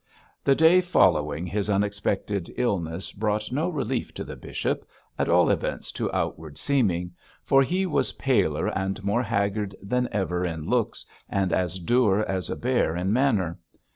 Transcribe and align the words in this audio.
The 0.43 0.55
day 0.55 0.81
following 0.81 1.45
his 1.45 1.69
unexpected 1.69 2.51
illness 2.57 3.11
brought 3.11 3.51
no 3.51 3.69
relief 3.69 4.15
to 4.15 4.23
the 4.23 4.35
bishop, 4.35 4.83
at 5.19 5.29
all 5.29 5.51
events 5.51 5.91
to 5.91 6.11
outward 6.11 6.57
seeming, 6.57 7.11
for 7.43 7.61
he 7.61 7.85
was 7.85 8.13
paler 8.13 8.65
and 8.75 9.03
more 9.03 9.21
haggard 9.21 9.75
than 9.79 10.09
ever 10.11 10.43
in 10.43 10.65
looks, 10.67 11.05
and 11.29 11.53
as 11.53 11.77
dour 11.79 12.27
as 12.27 12.49
a 12.49 12.55
bear 12.55 12.95
in 12.95 13.13
manner. 13.13 13.59